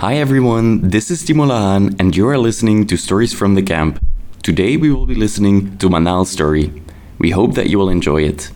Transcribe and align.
Hi 0.00 0.14
everyone, 0.14 0.90
this 0.90 1.10
is 1.10 1.24
Timo 1.24 1.44
Lahan 1.48 1.98
and 1.98 2.16
you 2.16 2.28
are 2.28 2.38
listening 2.38 2.86
to 2.86 2.96
Stories 2.96 3.34
from 3.34 3.56
the 3.56 3.62
Camp. 3.62 3.98
Today 4.44 4.76
we 4.76 4.92
will 4.92 5.06
be 5.06 5.16
listening 5.16 5.76
to 5.78 5.88
Manal's 5.88 6.30
story. 6.30 6.70
We 7.18 7.30
hope 7.30 7.54
that 7.54 7.68
you 7.68 7.80
will 7.80 7.88
enjoy 7.88 8.22
it. 8.22 8.52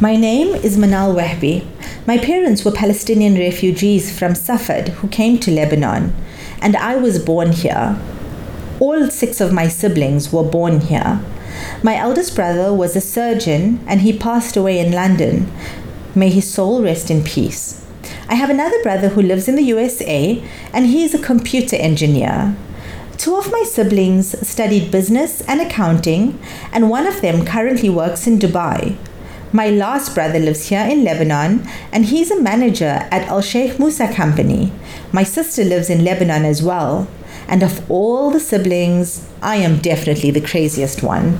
My 0.00 0.14
name 0.14 0.54
is 0.62 0.78
Manal 0.78 1.12
Wahbi. 1.16 1.66
My 2.06 2.18
parents 2.18 2.64
were 2.64 2.70
Palestinian 2.70 3.34
refugees 3.34 4.16
from 4.16 4.36
Safed 4.36 4.90
who 5.00 5.08
came 5.08 5.40
to 5.40 5.50
Lebanon, 5.50 6.14
and 6.60 6.76
I 6.76 6.94
was 6.94 7.18
born 7.18 7.50
here. 7.50 7.98
All 8.82 9.08
six 9.10 9.40
of 9.40 9.52
my 9.52 9.68
siblings 9.68 10.32
were 10.32 10.42
born 10.42 10.80
here. 10.80 11.20
My 11.84 11.96
eldest 11.96 12.34
brother 12.34 12.74
was 12.74 12.96
a 12.96 13.00
surgeon 13.00 13.78
and 13.86 14.00
he 14.00 14.12
passed 14.12 14.56
away 14.56 14.80
in 14.80 14.90
London. 14.90 15.52
May 16.16 16.30
his 16.30 16.52
soul 16.52 16.82
rest 16.82 17.08
in 17.08 17.22
peace. 17.22 17.86
I 18.28 18.34
have 18.34 18.50
another 18.50 18.82
brother 18.82 19.10
who 19.10 19.22
lives 19.22 19.46
in 19.46 19.54
the 19.54 19.70
USA 19.74 20.42
and 20.72 20.86
he 20.86 21.04
is 21.04 21.14
a 21.14 21.22
computer 21.22 21.76
engineer. 21.76 22.56
Two 23.18 23.36
of 23.36 23.52
my 23.52 23.62
siblings 23.62 24.34
studied 24.44 24.90
business 24.90 25.42
and 25.42 25.60
accounting, 25.60 26.40
and 26.72 26.90
one 26.90 27.06
of 27.06 27.20
them 27.20 27.46
currently 27.46 27.88
works 27.88 28.26
in 28.26 28.40
Dubai. 28.40 28.96
My 29.52 29.70
last 29.70 30.12
brother 30.12 30.40
lives 30.40 30.70
here 30.70 30.84
in 30.90 31.04
Lebanon 31.04 31.68
and 31.92 32.06
he's 32.06 32.32
a 32.32 32.42
manager 32.42 33.06
at 33.12 33.28
Al 33.28 33.42
Sheikh 33.42 33.78
Musa 33.78 34.12
Company. 34.12 34.72
My 35.12 35.22
sister 35.22 35.62
lives 35.62 35.88
in 35.88 36.02
Lebanon 36.02 36.44
as 36.44 36.64
well. 36.64 37.06
And 37.48 37.62
of 37.62 37.90
all 37.90 38.30
the 38.30 38.40
siblings, 38.40 39.28
I 39.42 39.56
am 39.56 39.78
definitely 39.78 40.30
the 40.30 40.40
craziest 40.40 41.02
one. 41.02 41.38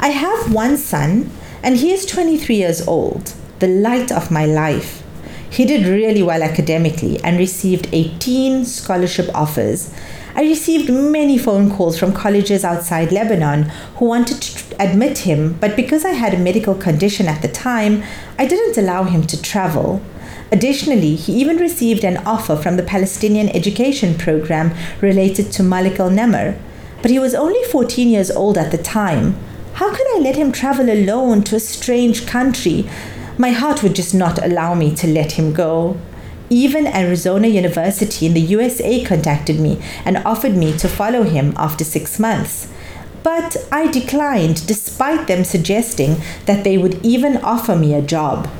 I 0.00 0.08
have 0.08 0.52
one 0.52 0.76
son, 0.76 1.30
and 1.62 1.76
he 1.76 1.92
is 1.92 2.06
23 2.06 2.56
years 2.56 2.86
old, 2.88 3.34
the 3.60 3.68
light 3.68 4.10
of 4.10 4.30
my 4.30 4.46
life. 4.46 5.02
He 5.48 5.66
did 5.66 5.86
really 5.86 6.22
well 6.22 6.42
academically 6.42 7.22
and 7.22 7.36
received 7.36 7.88
18 7.92 8.64
scholarship 8.64 9.28
offers. 9.34 9.92
I 10.34 10.42
received 10.42 10.90
many 10.90 11.36
phone 11.36 11.70
calls 11.70 11.98
from 11.98 12.14
colleges 12.14 12.64
outside 12.64 13.12
Lebanon 13.12 13.64
who 13.96 14.06
wanted 14.06 14.40
to 14.40 14.82
admit 14.82 15.18
him, 15.18 15.58
but 15.60 15.76
because 15.76 16.06
I 16.06 16.12
had 16.12 16.32
a 16.32 16.38
medical 16.38 16.74
condition 16.74 17.28
at 17.28 17.42
the 17.42 17.48
time, 17.48 18.02
I 18.38 18.46
didn't 18.46 18.78
allow 18.78 19.04
him 19.04 19.26
to 19.26 19.40
travel. 19.40 20.00
Additionally, 20.52 21.16
he 21.16 21.32
even 21.40 21.56
received 21.56 22.04
an 22.04 22.18
offer 22.26 22.56
from 22.56 22.76
the 22.76 22.82
Palestinian 22.82 23.48
education 23.56 24.14
program 24.14 24.74
related 25.00 25.50
to 25.50 25.62
Malik 25.62 25.98
al 25.98 26.10
Namr, 26.10 26.58
but 27.00 27.10
he 27.10 27.18
was 27.18 27.34
only 27.34 27.64
14 27.70 28.06
years 28.06 28.30
old 28.30 28.58
at 28.58 28.70
the 28.70 28.76
time. 28.76 29.34
How 29.74 29.90
could 29.94 30.06
I 30.14 30.20
let 30.20 30.36
him 30.36 30.52
travel 30.52 30.90
alone 30.90 31.42
to 31.44 31.56
a 31.56 31.60
strange 31.60 32.26
country? 32.26 32.86
My 33.38 33.52
heart 33.52 33.82
would 33.82 33.94
just 33.94 34.14
not 34.14 34.44
allow 34.44 34.74
me 34.74 34.94
to 34.96 35.06
let 35.06 35.32
him 35.32 35.54
go. 35.54 35.96
Even 36.50 36.86
Arizona 36.86 37.48
University 37.48 38.26
in 38.26 38.34
the 38.34 38.40
USA 38.40 39.02
contacted 39.02 39.58
me 39.58 39.80
and 40.04 40.18
offered 40.18 40.54
me 40.54 40.76
to 40.76 40.86
follow 40.86 41.22
him 41.22 41.54
after 41.56 41.82
six 41.82 42.18
months. 42.18 42.68
But 43.22 43.56
I 43.72 43.90
declined 43.90 44.66
despite 44.66 45.28
them 45.28 45.44
suggesting 45.44 46.20
that 46.44 46.62
they 46.62 46.76
would 46.76 47.02
even 47.02 47.38
offer 47.38 47.74
me 47.74 47.94
a 47.94 48.02
job. 48.02 48.50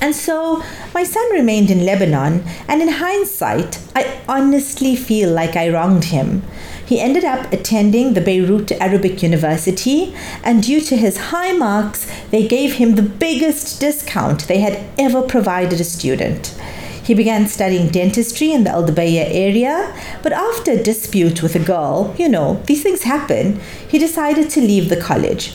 And 0.00 0.14
so 0.14 0.62
my 0.94 1.04
son 1.04 1.32
remained 1.32 1.70
in 1.70 1.86
Lebanon, 1.86 2.44
and 2.68 2.82
in 2.82 2.88
hindsight, 2.88 3.80
I 3.94 4.20
honestly 4.28 4.94
feel 4.94 5.30
like 5.32 5.56
I 5.56 5.70
wronged 5.70 6.04
him. 6.04 6.42
He 6.84 7.00
ended 7.00 7.24
up 7.24 7.52
attending 7.52 8.14
the 8.14 8.20
Beirut 8.20 8.70
Arabic 8.72 9.22
University, 9.22 10.14
and 10.44 10.62
due 10.62 10.80
to 10.82 10.96
his 10.96 11.16
high 11.16 11.52
marks, 11.52 12.06
they 12.30 12.46
gave 12.46 12.74
him 12.74 12.94
the 12.94 13.02
biggest 13.02 13.80
discount 13.80 14.46
they 14.46 14.60
had 14.60 14.78
ever 14.98 15.22
provided 15.22 15.80
a 15.80 15.84
student. 15.84 16.54
He 17.02 17.14
began 17.14 17.46
studying 17.46 17.88
dentistry 17.88 18.52
in 18.52 18.64
the 18.64 18.70
Al 18.70 18.84
Dabiya 18.84 19.26
area, 19.30 19.94
but 20.22 20.32
after 20.32 20.72
a 20.72 20.82
dispute 20.82 21.42
with 21.42 21.54
a 21.54 21.60
girl, 21.60 22.14
you 22.18 22.28
know, 22.28 22.62
these 22.66 22.82
things 22.82 23.02
happen, 23.02 23.60
he 23.88 23.98
decided 23.98 24.50
to 24.50 24.60
leave 24.60 24.88
the 24.88 25.00
college. 25.00 25.54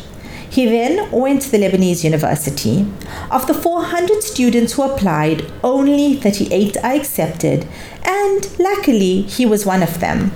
He 0.52 0.66
then 0.66 1.10
went 1.12 1.44
to 1.44 1.50
the 1.52 1.60
Lebanese 1.60 2.04
University. 2.04 2.86
Of 3.32 3.48
the 3.48 3.54
400 3.54 4.22
students 4.22 4.74
who 4.74 4.84
applied, 4.84 5.50
only 5.64 6.16
38 6.16 6.76
are 6.84 6.92
accepted, 6.92 7.66
and 8.04 8.60
luckily, 8.60 9.22
he 9.22 9.46
was 9.46 9.66
one 9.66 9.82
of 9.82 10.02
them. 10.02 10.34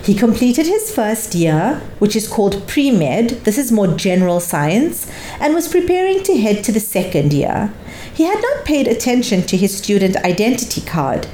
He 0.00 0.14
completed 0.14 0.68
his 0.68 0.94
first 0.94 1.34
year, 1.34 1.82
which 1.98 2.14
is 2.14 2.28
called 2.28 2.68
pre 2.68 2.92
med, 2.92 3.30
this 3.42 3.58
is 3.58 3.72
more 3.72 3.88
general 3.88 4.38
science, 4.38 5.10
and 5.40 5.54
was 5.54 5.66
preparing 5.66 6.22
to 6.22 6.38
head 6.38 6.62
to 6.62 6.70
the 6.70 6.78
second 6.78 7.32
year. 7.32 7.74
He 8.14 8.22
had 8.24 8.40
not 8.40 8.64
paid 8.64 8.86
attention 8.86 9.42
to 9.42 9.56
his 9.56 9.76
student 9.76 10.16
identity 10.18 10.82
card. 10.82 11.26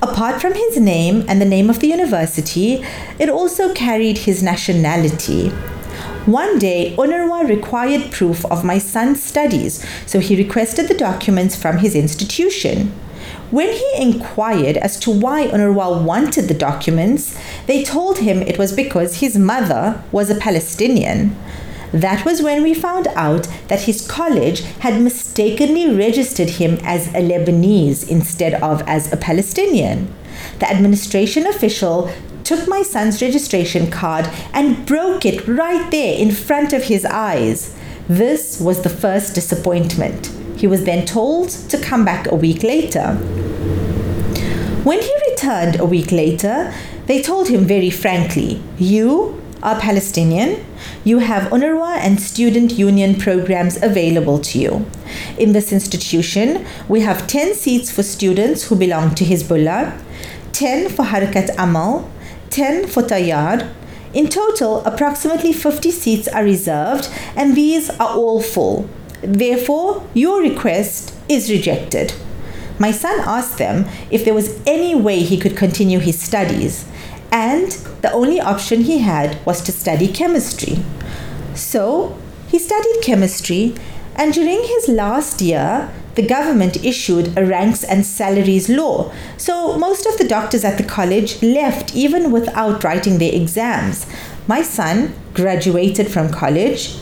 Apart 0.00 0.40
from 0.40 0.54
his 0.54 0.78
name 0.78 1.24
and 1.26 1.40
the 1.40 1.52
name 1.56 1.68
of 1.68 1.80
the 1.80 1.88
university, 1.88 2.84
it 3.18 3.28
also 3.28 3.74
carried 3.74 4.18
his 4.18 4.40
nationality. 4.40 5.50
One 6.26 6.60
day, 6.60 6.94
UNRWA 6.96 7.48
required 7.48 8.12
proof 8.12 8.44
of 8.46 8.64
my 8.64 8.78
son's 8.78 9.20
studies, 9.20 9.84
so 10.06 10.20
he 10.20 10.36
requested 10.36 10.86
the 10.86 10.94
documents 10.94 11.56
from 11.56 11.78
his 11.78 11.96
institution. 11.96 12.92
When 13.50 13.72
he 13.72 13.92
inquired 13.98 14.76
as 14.76 15.00
to 15.00 15.10
why 15.10 15.48
UNRWA 15.48 16.04
wanted 16.04 16.46
the 16.46 16.54
documents, 16.54 17.36
they 17.66 17.82
told 17.82 18.18
him 18.18 18.40
it 18.40 18.56
was 18.56 18.72
because 18.72 19.16
his 19.16 19.36
mother 19.36 20.04
was 20.12 20.30
a 20.30 20.36
Palestinian. 20.36 21.36
That 21.92 22.24
was 22.24 22.40
when 22.40 22.62
we 22.62 22.72
found 22.72 23.08
out 23.08 23.48
that 23.66 23.82
his 23.82 24.06
college 24.06 24.60
had 24.78 25.02
mistakenly 25.02 25.92
registered 25.92 26.50
him 26.50 26.78
as 26.84 27.08
a 27.08 27.20
Lebanese 27.20 28.08
instead 28.08 28.54
of 28.62 28.80
as 28.82 29.12
a 29.12 29.16
Palestinian. 29.16 30.14
The 30.60 30.70
administration 30.70 31.48
official 31.48 32.12
took 32.44 32.68
my 32.68 32.82
son's 32.82 33.22
registration 33.22 33.90
card 33.90 34.28
and 34.52 34.86
broke 34.86 35.24
it 35.24 35.46
right 35.46 35.90
there 35.90 36.18
in 36.18 36.30
front 36.30 36.72
of 36.72 36.84
his 36.84 37.04
eyes. 37.04 37.74
This 38.08 38.60
was 38.60 38.82
the 38.82 38.88
first 38.88 39.34
disappointment. 39.34 40.26
He 40.56 40.66
was 40.66 40.84
then 40.84 41.06
told 41.06 41.50
to 41.70 41.78
come 41.78 42.04
back 42.04 42.30
a 42.30 42.36
week 42.36 42.62
later. 42.62 43.14
When 44.84 45.00
he 45.00 45.14
returned 45.30 45.78
a 45.78 45.86
week 45.86 46.10
later, 46.10 46.74
they 47.06 47.22
told 47.22 47.48
him 47.48 47.64
very 47.64 47.90
frankly, 47.90 48.62
You 48.78 49.40
are 49.62 49.78
Palestinian. 49.80 50.64
You 51.04 51.20
have 51.20 51.50
UNRWA 51.52 51.98
and 51.98 52.20
student 52.20 52.72
union 52.72 53.14
programs 53.14 53.80
available 53.82 54.40
to 54.40 54.58
you. 54.58 54.86
In 55.38 55.52
this 55.52 55.72
institution, 55.72 56.66
we 56.88 57.00
have 57.00 57.26
10 57.26 57.54
seats 57.54 57.90
for 57.90 58.02
students 58.02 58.64
who 58.64 58.76
belong 58.76 59.14
to 59.14 59.24
Hezbollah, 59.24 60.00
10 60.52 60.90
for 60.90 61.04
Harakat 61.04 61.54
Amal, 61.58 62.10
10 62.52 62.86
for 62.86 63.02
Tayyar. 63.02 63.72
In 64.12 64.28
total, 64.28 64.84
approximately 64.84 65.52
50 65.54 65.90
seats 65.90 66.28
are 66.28 66.44
reserved, 66.44 67.08
and 67.34 67.56
these 67.56 67.88
are 67.90 68.10
all 68.14 68.42
full. 68.42 68.88
Therefore, 69.22 70.06
your 70.12 70.42
request 70.42 71.14
is 71.28 71.50
rejected. 71.50 72.12
My 72.78 72.90
son 72.90 73.20
asked 73.24 73.58
them 73.58 73.86
if 74.10 74.24
there 74.24 74.34
was 74.34 74.60
any 74.66 74.94
way 74.94 75.20
he 75.20 75.38
could 75.38 75.56
continue 75.56 75.98
his 75.98 76.20
studies, 76.20 76.84
and 77.30 77.72
the 78.02 78.12
only 78.12 78.38
option 78.38 78.82
he 78.82 78.98
had 78.98 79.44
was 79.46 79.62
to 79.62 79.72
study 79.72 80.08
chemistry. 80.08 80.84
So, 81.54 82.18
he 82.48 82.58
studied 82.58 83.02
chemistry, 83.02 83.74
and 84.14 84.34
during 84.34 84.62
his 84.62 84.88
last 84.88 85.40
year, 85.40 85.90
the 86.14 86.26
government 86.26 86.84
issued 86.84 87.36
a 87.36 87.44
ranks 87.46 87.84
and 87.84 88.04
salaries 88.04 88.68
law. 88.68 89.12
So 89.36 89.78
most 89.78 90.06
of 90.06 90.18
the 90.18 90.28
doctors 90.28 90.64
at 90.64 90.76
the 90.76 90.84
college 90.84 91.42
left 91.42 91.94
even 91.94 92.30
without 92.30 92.84
writing 92.84 93.18
their 93.18 93.34
exams. 93.34 94.06
My 94.46 94.62
son 94.62 95.14
graduated 95.34 96.10
from 96.10 96.30
college, 96.30 96.96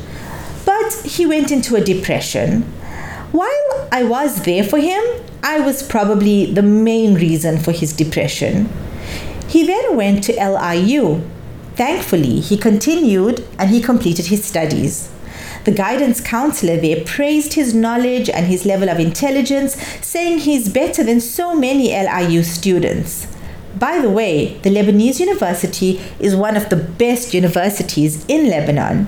but 0.64 0.92
he 1.04 1.26
went 1.26 1.50
into 1.50 1.74
a 1.76 1.80
depression. 1.80 2.62
While 3.32 3.88
I 3.92 4.04
was 4.04 4.42
there 4.42 4.64
for 4.64 4.78
him, 4.78 5.02
I 5.42 5.60
was 5.60 5.82
probably 5.82 6.52
the 6.52 6.62
main 6.62 7.14
reason 7.14 7.58
for 7.58 7.72
his 7.72 7.92
depression. 7.92 8.68
He 9.48 9.66
then 9.66 9.96
went 9.96 10.22
to 10.24 10.32
LIU. 10.32 11.22
Thankfully, 11.74 12.40
he 12.40 12.56
continued 12.56 13.44
and 13.58 13.70
he 13.70 13.80
completed 13.80 14.26
his 14.26 14.44
studies. 14.44 15.10
The 15.64 15.72
guidance 15.72 16.20
counselor 16.20 16.76
there 16.78 17.04
praised 17.04 17.52
his 17.52 17.74
knowledge 17.74 18.30
and 18.30 18.46
his 18.46 18.64
level 18.64 18.88
of 18.88 18.98
intelligence, 18.98 19.76
saying 20.00 20.38
he's 20.38 20.68
better 20.68 21.04
than 21.04 21.20
so 21.20 21.54
many 21.54 21.88
LIU 21.92 22.42
students. 22.42 23.26
By 23.78 24.00
the 24.00 24.10
way, 24.10 24.58
the 24.58 24.70
Lebanese 24.70 25.20
University 25.20 26.00
is 26.18 26.34
one 26.34 26.56
of 26.56 26.70
the 26.70 26.76
best 26.76 27.34
universities 27.34 28.24
in 28.26 28.48
Lebanon. 28.48 29.06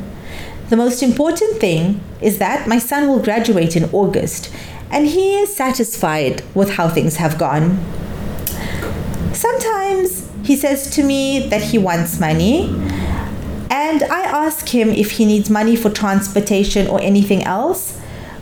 The 0.68 0.76
most 0.76 1.02
important 1.02 1.58
thing 1.58 2.00
is 2.20 2.38
that 2.38 2.68
my 2.68 2.78
son 2.78 3.08
will 3.08 3.22
graduate 3.22 3.76
in 3.76 3.90
August, 3.92 4.50
and 4.90 5.06
he 5.06 5.36
is 5.38 5.54
satisfied 5.54 6.42
with 6.54 6.70
how 6.70 6.88
things 6.88 7.16
have 7.16 7.38
gone. 7.38 7.82
Sometimes 9.32 10.30
he 10.44 10.56
says 10.56 10.90
to 10.94 11.02
me 11.02 11.48
that 11.48 11.62
he 11.62 11.78
wants 11.78 12.20
money, 12.20 12.68
and 13.92 14.04
I 14.04 14.22
ask 14.22 14.70
him 14.70 14.88
if 14.88 15.12
he 15.12 15.26
needs 15.26 15.50
money 15.50 15.76
for 15.76 15.90
transportation 15.90 16.86
or 16.86 16.98
anything 17.02 17.42
else, 17.42 18.00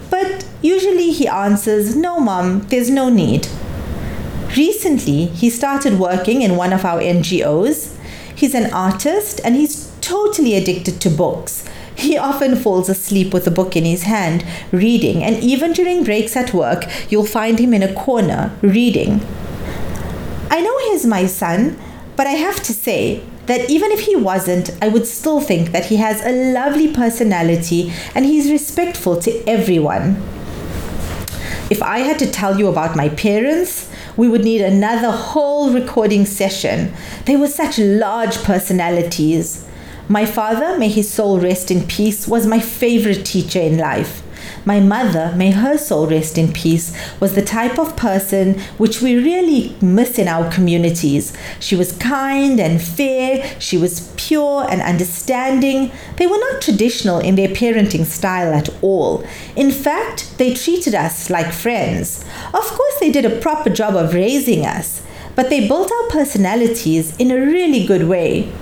but 0.08 0.46
usually 0.62 1.10
he 1.10 1.26
answers, 1.26 1.96
No, 1.96 2.20
mom, 2.20 2.60
there's 2.68 2.88
no 2.88 3.08
need. 3.08 3.48
Recently, 4.56 5.26
he 5.26 5.50
started 5.50 5.98
working 5.98 6.42
in 6.42 6.54
one 6.54 6.72
of 6.72 6.84
our 6.84 7.00
NGOs. 7.00 7.96
He's 8.32 8.54
an 8.54 8.72
artist 8.72 9.40
and 9.44 9.56
he's 9.56 9.90
totally 10.00 10.54
addicted 10.54 11.00
to 11.00 11.10
books. 11.10 11.68
He 11.96 12.16
often 12.16 12.54
falls 12.54 12.88
asleep 12.88 13.34
with 13.34 13.44
a 13.48 13.50
book 13.50 13.74
in 13.74 13.84
his 13.84 14.04
hand, 14.04 14.44
reading, 14.70 15.24
and 15.24 15.42
even 15.42 15.72
during 15.72 16.04
breaks 16.04 16.36
at 16.36 16.54
work, 16.54 16.84
you'll 17.10 17.26
find 17.26 17.58
him 17.58 17.74
in 17.74 17.82
a 17.82 17.92
corner 17.92 18.56
reading. 18.62 19.20
I 20.48 20.60
know 20.60 20.78
he's 20.90 21.06
my 21.06 21.26
son, 21.26 21.76
but 22.14 22.28
I 22.28 22.36
have 22.46 22.62
to 22.62 22.72
say 22.72 23.22
that 23.50 23.68
even 23.68 23.90
if 23.90 24.00
he 24.00 24.14
wasn't, 24.14 24.70
I 24.80 24.86
would 24.86 25.08
still 25.08 25.40
think 25.40 25.72
that 25.72 25.86
he 25.86 25.96
has 25.96 26.24
a 26.24 26.52
lovely 26.52 26.92
personality 26.92 27.92
and 28.14 28.24
he's 28.24 28.48
respectful 28.48 29.20
to 29.22 29.42
everyone. 29.48 30.22
If 31.68 31.82
I 31.82 31.98
had 31.98 32.16
to 32.20 32.30
tell 32.30 32.60
you 32.60 32.68
about 32.68 32.94
my 32.94 33.08
parents, 33.08 33.90
we 34.16 34.28
would 34.28 34.44
need 34.44 34.60
another 34.60 35.10
whole 35.10 35.72
recording 35.72 36.26
session. 36.26 36.94
They 37.24 37.36
were 37.36 37.48
such 37.48 37.76
large 37.78 38.36
personalities. 38.44 39.66
My 40.08 40.26
father, 40.26 40.78
may 40.78 40.88
his 40.88 41.10
soul 41.10 41.40
rest 41.40 41.72
in 41.72 41.88
peace, 41.88 42.28
was 42.28 42.46
my 42.46 42.60
favorite 42.60 43.26
teacher 43.26 43.60
in 43.60 43.78
life. 43.78 44.22
My 44.70 44.78
mother, 44.78 45.34
may 45.36 45.50
her 45.50 45.76
soul 45.76 46.06
rest 46.06 46.38
in 46.38 46.52
peace, 46.52 46.96
was 47.18 47.34
the 47.34 47.42
type 47.42 47.76
of 47.76 47.96
person 47.96 48.60
which 48.78 49.02
we 49.02 49.16
really 49.16 49.74
miss 49.80 50.16
in 50.16 50.28
our 50.28 50.48
communities. 50.48 51.32
She 51.58 51.74
was 51.74 51.90
kind 51.98 52.60
and 52.60 52.80
fair, 52.80 53.44
she 53.58 53.76
was 53.76 54.12
pure 54.16 54.64
and 54.70 54.80
understanding. 54.80 55.90
They 56.18 56.28
were 56.28 56.38
not 56.38 56.62
traditional 56.62 57.18
in 57.18 57.34
their 57.34 57.48
parenting 57.48 58.04
style 58.04 58.54
at 58.54 58.68
all. 58.80 59.24
In 59.56 59.72
fact, 59.72 60.38
they 60.38 60.54
treated 60.54 60.94
us 60.94 61.30
like 61.30 61.52
friends. 61.52 62.24
Of 62.54 62.66
course, 62.78 62.96
they 63.00 63.10
did 63.10 63.24
a 63.24 63.40
proper 63.40 63.70
job 63.70 63.96
of 63.96 64.14
raising 64.14 64.64
us, 64.64 65.02
but 65.34 65.50
they 65.50 65.66
built 65.66 65.90
our 65.90 66.08
personalities 66.10 67.16
in 67.16 67.32
a 67.32 67.44
really 67.44 67.84
good 67.84 68.06
way. 68.06 68.52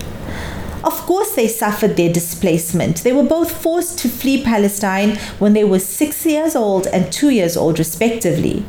Of 0.84 0.94
course, 1.06 1.34
they 1.34 1.48
suffered 1.48 1.96
their 1.96 2.12
displacement. 2.12 3.02
They 3.02 3.12
were 3.12 3.24
both 3.24 3.50
forced 3.50 3.98
to 4.00 4.08
flee 4.08 4.44
Palestine 4.44 5.16
when 5.38 5.52
they 5.52 5.64
were 5.64 5.80
six 5.80 6.24
years 6.24 6.54
old 6.54 6.86
and 6.86 7.12
two 7.12 7.30
years 7.30 7.56
old, 7.56 7.78
respectively. 7.78 8.64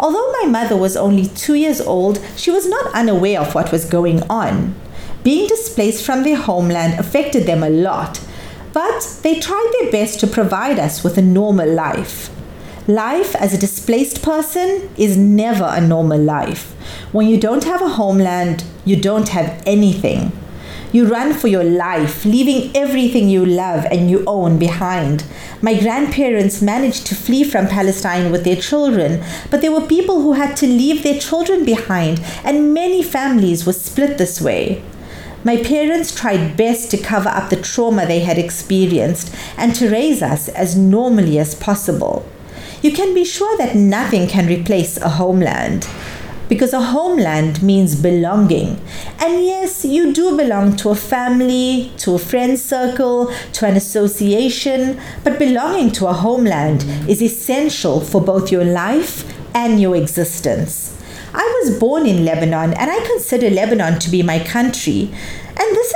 Although 0.00 0.32
my 0.42 0.48
mother 0.48 0.76
was 0.76 0.96
only 0.96 1.26
two 1.26 1.54
years 1.54 1.80
old, 1.80 2.20
she 2.36 2.50
was 2.50 2.68
not 2.68 2.92
unaware 2.92 3.40
of 3.40 3.54
what 3.54 3.70
was 3.70 3.84
going 3.84 4.22
on. 4.24 4.74
Being 5.22 5.46
displaced 5.46 6.04
from 6.04 6.24
their 6.24 6.36
homeland 6.36 6.98
affected 6.98 7.46
them 7.46 7.62
a 7.62 7.70
lot, 7.70 8.20
but 8.72 9.18
they 9.22 9.38
tried 9.38 9.72
their 9.78 9.92
best 9.92 10.18
to 10.20 10.26
provide 10.26 10.80
us 10.80 11.04
with 11.04 11.16
a 11.16 11.22
normal 11.22 11.72
life. 11.72 12.30
Life 12.88 13.36
as 13.36 13.54
a 13.54 13.58
displaced 13.58 14.22
person 14.22 14.90
is 14.96 15.16
never 15.16 15.70
a 15.70 15.80
normal 15.80 16.20
life. 16.20 16.72
When 17.12 17.28
you 17.28 17.38
don't 17.38 17.62
have 17.62 17.80
a 17.80 17.90
homeland, 17.90 18.64
you 18.84 18.96
don't 18.96 19.28
have 19.28 19.62
anything. 19.64 20.32
You 20.92 21.06
run 21.06 21.32
for 21.32 21.48
your 21.48 21.64
life, 21.64 22.26
leaving 22.26 22.70
everything 22.76 23.30
you 23.30 23.46
love 23.46 23.86
and 23.86 24.10
you 24.10 24.22
own 24.26 24.58
behind. 24.58 25.24
My 25.62 25.72
grandparents 25.80 26.60
managed 26.60 27.06
to 27.06 27.14
flee 27.14 27.44
from 27.44 27.66
Palestine 27.66 28.30
with 28.30 28.44
their 28.44 28.56
children, 28.56 29.24
but 29.50 29.62
there 29.62 29.72
were 29.72 29.86
people 29.86 30.20
who 30.20 30.34
had 30.34 30.54
to 30.58 30.66
leave 30.66 31.02
their 31.02 31.18
children 31.18 31.64
behind, 31.64 32.20
and 32.44 32.74
many 32.74 33.02
families 33.02 33.64
were 33.64 33.72
split 33.72 34.18
this 34.18 34.38
way. 34.38 34.82
My 35.44 35.56
parents 35.56 36.14
tried 36.14 36.58
best 36.58 36.90
to 36.90 36.98
cover 36.98 37.30
up 37.30 37.48
the 37.48 37.56
trauma 37.56 38.04
they 38.04 38.20
had 38.20 38.38
experienced 38.38 39.34
and 39.56 39.74
to 39.74 39.90
raise 39.90 40.22
us 40.22 40.50
as 40.50 40.76
normally 40.76 41.38
as 41.38 41.54
possible. 41.54 42.26
You 42.82 42.92
can 42.92 43.14
be 43.14 43.24
sure 43.24 43.56
that 43.56 43.74
nothing 43.74 44.28
can 44.28 44.46
replace 44.46 44.98
a 44.98 45.08
homeland 45.08 45.88
because 46.52 46.74
a 46.74 46.82
homeland 46.82 47.62
means 47.62 47.94
belonging. 47.96 48.78
And 49.18 49.42
yes, 49.42 49.86
you 49.86 50.12
do 50.12 50.36
belong 50.36 50.76
to 50.76 50.90
a 50.90 50.94
family, 50.94 51.90
to 51.96 52.14
a 52.14 52.18
friend 52.18 52.58
circle, 52.58 53.32
to 53.54 53.64
an 53.64 53.74
association, 53.74 55.00
but 55.24 55.38
belonging 55.38 55.92
to 55.92 56.08
a 56.08 56.12
homeland 56.12 56.84
is 57.08 57.22
essential 57.22 58.02
for 58.02 58.20
both 58.20 58.52
your 58.52 58.66
life 58.66 59.24
and 59.54 59.80
your 59.80 59.96
existence. 59.96 60.94
I 61.32 61.62
was 61.62 61.78
born 61.78 62.04
in 62.04 62.26
Lebanon 62.26 62.74
and 62.74 62.90
I 62.90 63.00
consider 63.06 63.48
Lebanon 63.48 63.98
to 64.00 64.10
be 64.10 64.22
my 64.22 64.38
country. 64.38 65.10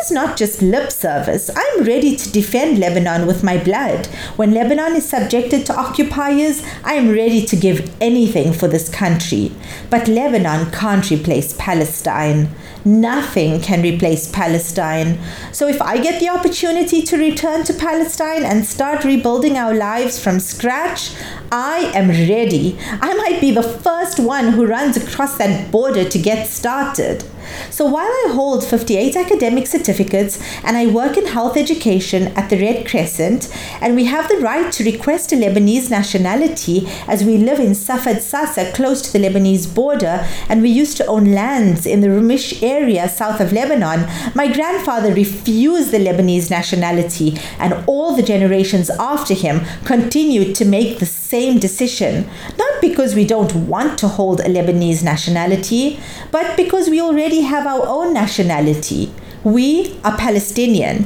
Is 0.06 0.12
not 0.12 0.37
just 0.37 0.62
lip 0.62 0.93
service. 0.93 1.50
I'm 1.53 1.82
ready 1.82 2.14
to 2.14 2.31
defend 2.31 2.79
Lebanon 2.79 3.26
with 3.26 3.43
my 3.43 3.58
blood. 3.58 4.06
When 4.37 4.55
Lebanon 4.55 4.94
is 4.94 5.08
subjected 5.08 5.67
to 5.67 5.76
occupiers, 5.76 6.62
I 6.85 6.94
am 6.94 7.11
ready 7.11 7.44
to 7.44 7.56
give 7.56 7.93
anything 8.00 8.53
for 8.53 8.69
this 8.69 8.88
country. 8.88 9.50
But 9.91 10.06
Lebanon 10.06 10.70
can't 10.70 11.11
replace 11.11 11.56
Palestine. 11.58 12.50
Nothing 12.85 13.61
can 13.61 13.82
replace 13.82 14.31
Palestine. 14.31 15.19
So 15.50 15.67
if 15.67 15.82
I 15.82 16.00
get 16.00 16.20
the 16.20 16.29
opportunity 16.29 17.03
to 17.03 17.19
return 17.19 17.64
to 17.64 17.75
Palestine 17.75 18.44
and 18.44 18.64
start 18.64 19.03
rebuilding 19.03 19.56
our 19.56 19.75
lives 19.75 20.23
from 20.23 20.38
scratch, 20.38 21.17
I 21.50 21.91
am 21.97 22.11
ready. 22.11 22.79
I 22.81 23.12
might 23.14 23.41
be 23.41 23.50
the 23.50 23.64
first 23.64 24.20
one 24.20 24.53
who 24.53 24.67
runs 24.67 24.97
across 24.97 25.37
that 25.38 25.73
border 25.73 26.08
to 26.08 26.19
get 26.20 26.47
started. 26.47 27.25
So 27.70 27.87
while 27.87 28.06
I 28.06 28.31
hold 28.32 28.64
58 28.64 29.16
academic 29.16 29.66
certificates 29.66 30.40
and 30.62 30.76
I 30.76 30.87
work 30.87 31.16
in 31.16 31.26
health 31.26 31.56
education 31.56 32.28
at 32.37 32.50
the 32.50 32.60
Red 32.60 32.87
Crescent, 32.87 33.48
and 33.81 33.94
we 33.94 34.04
have 34.04 34.28
the 34.28 34.38
right 34.38 34.72
to 34.72 34.84
request 34.84 35.32
a 35.32 35.37
Lebanese 35.37 35.90
nationality 35.90 36.88
as 37.06 37.25
we 37.25 37.38
live 37.38 37.58
in 37.60 37.75
Safed 37.75 38.22
Sasa 38.22 38.72
close 38.72 39.02
to 39.02 39.12
the 39.12 39.19
Lebanese 39.19 39.72
border, 39.75 40.26
and 40.48 40.62
we 40.62 40.69
used 40.69 40.96
to 40.96 41.06
own 41.06 41.32
lands 41.32 41.87
in 41.87 42.00
the 42.00 42.08
Rumish 42.08 42.62
area 42.62 43.08
south 43.08 43.40
of 43.40 43.52
Lebanon, 43.52 44.08
my 44.34 44.52
grandfather 44.52 45.14
refused 45.14 45.90
the 45.90 45.98
Lebanese 45.98 46.50
nationality, 46.50 47.38
and 47.58 47.84
all 47.86 48.15
the 48.15 48.22
generations 48.22 48.91
after 48.91 49.34
him 49.34 49.60
continued 49.84 50.55
to 50.56 50.65
make 50.65 50.98
the 50.98 51.06
same 51.06 51.58
decision. 51.58 52.29
Not 52.58 52.66
because 52.88 53.14
we 53.14 53.24
don't 53.24 53.55
want 53.66 53.98
to 53.98 54.08
hold 54.08 54.40
a 54.40 54.44
Lebanese 54.44 55.02
nationality, 55.02 55.98
but 56.31 56.56
because 56.56 56.88
we 56.88 57.00
already 57.00 57.40
have 57.43 57.66
our 57.66 57.86
own 57.86 58.12
nationality. 58.14 59.12
We 59.43 59.98
are 60.05 60.16
Palestinian. 60.16 61.05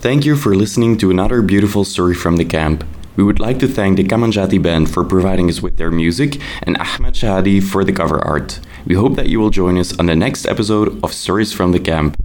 Thank 0.00 0.24
you 0.24 0.36
for 0.36 0.54
listening 0.54 0.96
to 0.98 1.10
another 1.10 1.42
beautiful 1.42 1.84
story 1.84 2.14
from 2.14 2.36
the 2.36 2.44
camp. 2.44 2.84
We 3.18 3.24
would 3.24 3.40
like 3.40 3.58
to 3.58 3.66
thank 3.66 3.96
the 3.96 4.04
Kamanjati 4.04 4.62
band 4.62 4.92
for 4.94 5.04
providing 5.04 5.50
us 5.50 5.60
with 5.60 5.76
their 5.76 5.90
music 5.90 6.40
and 6.62 6.76
Ahmed 6.76 7.14
Shahadi 7.14 7.60
for 7.60 7.82
the 7.82 7.92
cover 7.92 8.24
art. 8.24 8.60
We 8.86 8.94
hope 8.94 9.16
that 9.16 9.28
you 9.28 9.40
will 9.40 9.50
join 9.50 9.76
us 9.76 9.98
on 9.98 10.06
the 10.06 10.14
next 10.14 10.46
episode 10.46 11.02
of 11.02 11.12
Stories 11.12 11.52
from 11.52 11.72
the 11.72 11.80
Camp. 11.80 12.16